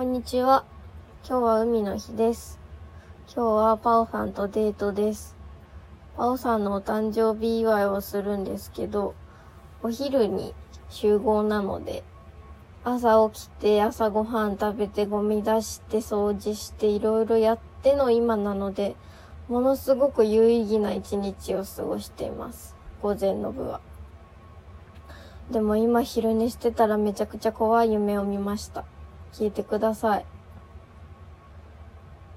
[0.00, 0.64] こんにちは。
[1.28, 2.58] 今日は海の日です。
[3.26, 5.36] 今日はパオさんとデートです。
[6.16, 9.14] パオさんのお誕生日祝いをするんですけど、
[9.82, 10.54] お昼に
[10.88, 12.02] 集合なので、
[12.82, 18.96] 朝起きて朝ごはん食べてゴミ出して掃除していろいろやっての今なので、
[19.48, 22.74] ものすごく有意義な一日を過ごしています。
[23.02, 23.82] 午前の部は。
[25.50, 28.86] でも今昼寝してたらめちゃくちゃ怖い夢を見ました。
[29.32, 30.26] 聞いてください。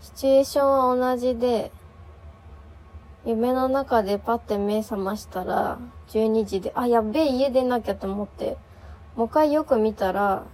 [0.00, 1.70] シチュエーションは同じで、
[3.24, 8.56] 夢の中でパッて目覚ましたら、12時で、あ、やべえ、家出なきゃと思って、
[9.16, 10.44] もう一回よく見たら、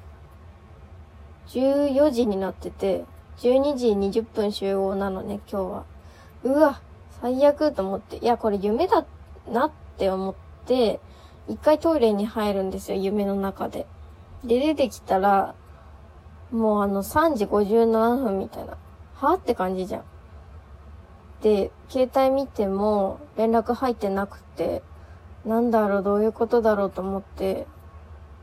[1.49, 3.05] 14時になってて、
[3.39, 5.85] 12時20分集合なのね、今日は。
[6.43, 6.81] うわ、
[7.21, 9.05] 最悪と思って、いや、これ夢だ
[9.49, 10.35] なって思っ
[10.67, 11.01] て、
[11.49, 13.87] 一回トイレに入るんですよ、夢の中で。
[14.45, 15.55] で、出てきたら、
[16.51, 18.77] もうあの3時57分みたいな。
[19.15, 19.35] は？
[19.35, 20.05] って感じじゃん。
[21.43, 24.83] で、携帯見ても連絡入ってなくて、
[25.45, 27.67] なんだろう、どういうことだろうと思って、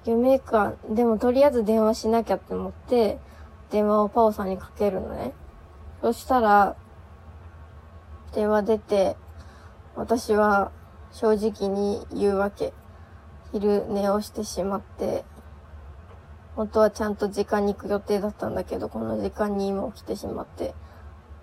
[0.05, 3.19] 夢か、でもとりあえず電話しなきゃって思って、
[3.71, 5.33] 電話をパオさんにかけるのね。
[6.01, 6.75] そしたら、
[8.33, 9.17] 電話出て、
[9.95, 10.71] 私は
[11.11, 12.73] 正直に言うわけ。
[13.51, 15.25] 昼寝をしてしまって、
[16.55, 20.73] 本当はちゃんと時間に行く予定だったんだけど、この時間に今起きてしまって、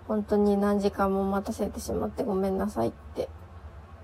[0.07, 3.29] 本当に何時間も待たせてしまってごめんなさいって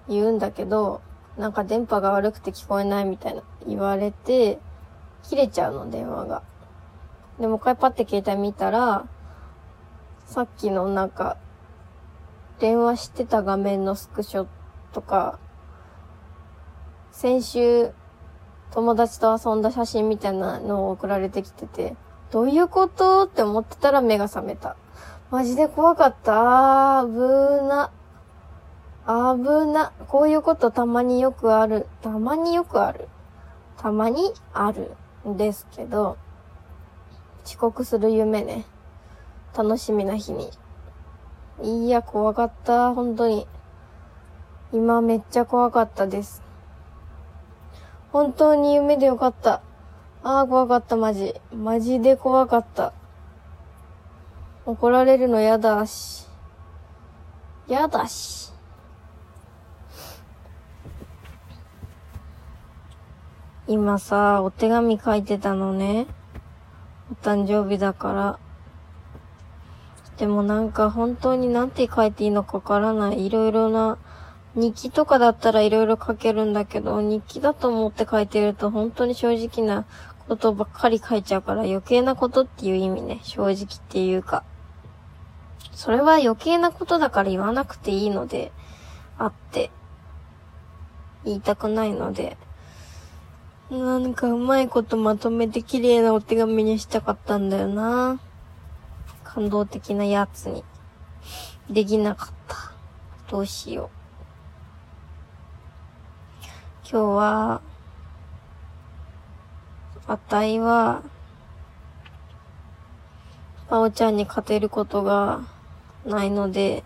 [0.07, 1.01] 言うんだけど、
[1.37, 4.59] なんか電波が悪くて聞こえないみたいな言われて、
[5.23, 6.43] 切れちゃうの、電話が。
[7.39, 9.07] で、もう一回パッて携帯見たら、
[10.25, 11.37] さっきのなんか、
[12.59, 14.47] 電話してた画面のスクショ
[14.93, 15.39] とか、
[17.11, 17.91] 先週、
[18.71, 21.95] 友達と遊んだ写真みたいなのを送られてきてて、
[22.31, 24.75] どういうことって思ってたら目が覚めた。
[25.31, 26.99] マジで怖かった。
[26.99, 27.91] あー、ぶな。
[29.05, 29.91] あぶな。
[30.07, 31.87] こういうことたまによくある。
[32.01, 33.07] たまによくある。
[33.77, 34.95] たまにある
[35.27, 36.17] んですけど、
[37.45, 38.65] 遅刻する夢ね。
[39.55, 40.49] 楽しみな日に。
[41.61, 42.93] いや、怖かった。
[42.93, 43.47] 本当に。
[44.73, 46.44] 今めっちゃ怖かったです。
[48.15, 49.61] 本当に夢でよかった。
[50.23, 51.35] ああ、怖かった、マジ。
[51.53, 52.93] マジで怖かった。
[54.65, 56.25] 怒られるの嫌だし。
[57.67, 58.53] 嫌だし。
[63.67, 66.07] 今さ、お手紙書いてたのね。
[67.11, 68.39] お誕生日だから。
[70.15, 73.25] でもなんか本当になんて書いていいのかわからない。
[73.25, 73.97] いろいろな、
[74.55, 79.85] 日記とかだったらいろいろ書けるんだけど、日記だと思って書いてると本当に正直な
[80.27, 83.19] ことばっかり書いちゃうから余計なことっていう意味ね。
[83.23, 83.55] 正直っ
[83.89, 84.43] ていうか。
[85.73, 88.53] それは余計なことだから言わなくていいので、
[89.17, 89.71] あって、
[91.25, 92.37] 言いたくないので、
[93.69, 98.19] なんかうまいことまとめて綺麗なお手紙にしたかったんだよな。
[99.23, 100.63] 感動的なやつに。
[101.69, 102.71] できなかった。
[103.29, 104.04] どうしよう。
[106.87, 107.61] 今日は、
[110.05, 111.01] あたいは、
[113.67, 115.41] パオちゃんに勝てることが
[116.05, 116.83] ないので、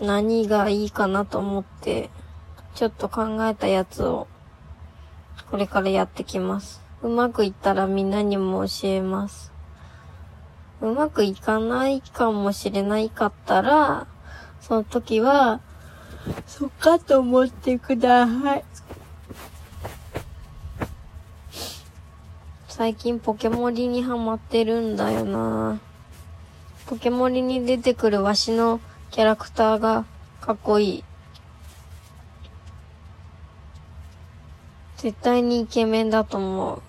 [0.00, 2.10] 何がいいかなと思って、
[2.76, 4.28] ちょっと考えたやつを、
[5.50, 6.80] これからやってきます。
[7.02, 9.52] うまくいったらみんなにも教えます。
[10.80, 14.06] うまくいかないかもしれないかったら、
[14.60, 15.60] その時は、
[16.46, 18.64] そっかと思ってください。
[22.76, 25.80] 最近ポケモリにハマってるんだよな
[26.84, 30.04] ポケモリに出てくるわしのキャラクターが
[30.42, 31.04] かっこいい。
[34.98, 36.82] 絶対にイケメンだと思う。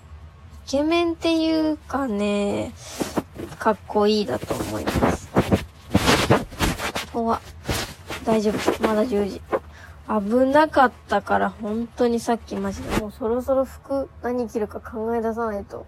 [0.66, 2.74] イケメンっていうかね、
[3.58, 5.30] かっこいいだと思います。
[7.14, 7.40] おわ、
[8.26, 8.86] 大丈夫。
[8.86, 9.57] まだ10時。
[10.08, 15.86] 危なかったから、本当にさっきマジで、もうそろそろ服何着るか考え出さないと、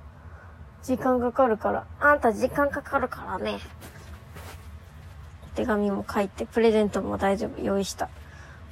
[0.83, 1.87] 時間かかるから。
[2.01, 3.59] あんた時間かかるからね。
[5.55, 8.11] 手紙も書いて、プレゼントも大丈夫、用意した。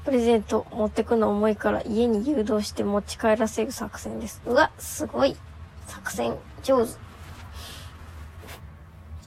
[0.05, 4.43] プレゼント持ってくの重いから家に誘導して持ち帰らせる作戦です。
[4.47, 5.37] うわ、すごい。
[5.87, 6.93] 作戦、上手。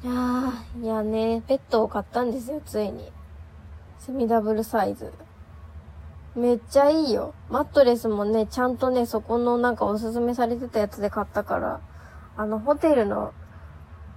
[0.03, 3.11] いやー、いやね、ペットを買ったんですよ、ついに。
[3.99, 5.11] セミダブルサイズ。
[6.35, 7.33] めっちゃいいよ。
[7.49, 11.81] マットレスもね、ちゃんとね、そこのなんかおすすめされてたやつで買ったから、
[12.37, 13.33] あの、ホテルの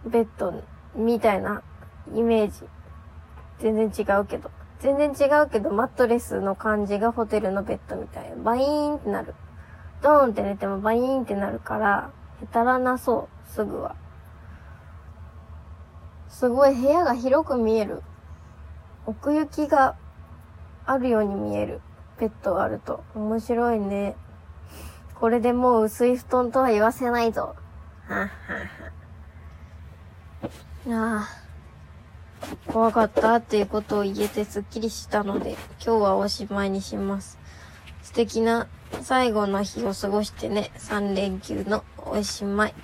[0.06, 0.54] ベッド
[0.94, 1.62] みたいな
[2.14, 2.68] イメージ。
[3.58, 4.50] 全然違うけど。
[4.78, 8.32] 全然違うけど、マットレスの感じがホテルのベッドみたい。
[8.36, 9.34] バイーンってなる。
[10.02, 12.10] ドーンって寝てもバイーンってなるから、
[12.42, 13.96] へたらなそう、すぐは。
[16.28, 18.02] すごい部屋が広く見える。
[19.06, 19.96] 奥行きが
[20.86, 21.80] あるように見える。
[22.18, 23.02] ベッドがあると。
[23.14, 24.16] 面白いね。
[25.14, 27.54] これでもう薄い布団とは言わせないぞ。
[28.06, 28.30] はは
[30.86, 31.18] は。
[31.18, 31.44] ああ。
[32.66, 35.52] 怖かったっていうことを言えてすっきりしたので、
[35.84, 37.38] 今日はおしまいにします。
[38.02, 38.66] 素敵な
[39.02, 42.74] 最後の日を過ごしてね、3連休のおしまい。